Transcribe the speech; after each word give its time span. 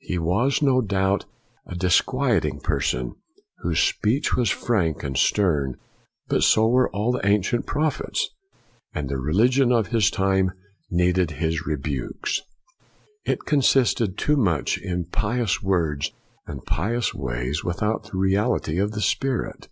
He 0.00 0.18
was, 0.18 0.60
no 0.60 0.82
doubt, 0.82 1.24
a 1.64 1.74
disquieting 1.74 2.60
person, 2.60 3.14
whose 3.60 3.80
speech 3.80 4.34
was 4.36 4.50
frank 4.50 5.02
and 5.02 5.16
stern, 5.16 5.76
but 6.28 6.42
so 6.42 6.68
were 6.68 6.90
all 6.90 7.12
the 7.12 7.26
ancient 7.26 7.64
prophets. 7.64 8.28
And 8.92 9.08
the 9.08 9.16
religion 9.16 9.70
FOX 9.70 9.88
295 9.88 9.88
of 9.88 9.92
his 9.94 10.10
time 10.10 10.52
needed 10.90 11.30
his 11.38 11.64
rebukes. 11.66 12.42
It 13.24 13.46
con 13.46 13.62
sisted 13.62 14.18
too 14.18 14.36
much 14.36 14.76
in 14.76 15.06
pious 15.06 15.62
words 15.62 16.12
and 16.46 16.62
pious 16.66 17.14
ways, 17.14 17.64
without 17.64 18.10
the 18.10 18.18
reality 18.18 18.78
of 18.78 18.92
the 18.92 19.00
spirit. 19.00 19.68